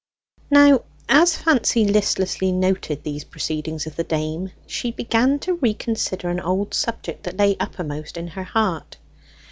Now, 0.49 0.81
as 1.07 1.37
Fancy 1.37 1.85
listlessly 1.85 2.51
noted 2.51 3.03
these 3.03 3.23
proceedings 3.23 3.85
of 3.85 3.95
the 3.97 4.03
dame, 4.03 4.49
she 4.65 4.89
began 4.89 5.37
to 5.41 5.53
reconsider 5.53 6.29
an 6.31 6.39
old 6.39 6.73
subject 6.73 7.21
that 7.21 7.37
lay 7.37 7.55
uppermost 7.59 8.17
in 8.17 8.29
her 8.29 8.45
heart. 8.45 8.97